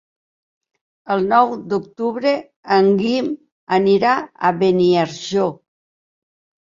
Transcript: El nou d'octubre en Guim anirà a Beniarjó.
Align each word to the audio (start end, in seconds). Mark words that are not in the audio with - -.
El 1.15 1.25
nou 1.33 1.51
d'octubre 1.73 2.31
en 2.77 2.89
Guim 3.03 3.29
anirà 3.81 4.15
a 4.51 4.55
Beniarjó. 4.63 5.47